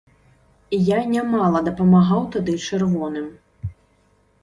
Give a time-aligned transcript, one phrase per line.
[0.87, 3.33] Я нямала дапамагаў тады чырвоным.